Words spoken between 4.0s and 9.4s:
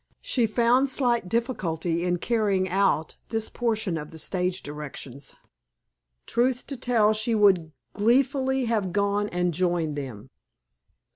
the stage directions. Truth to tell, she would gleefully have gone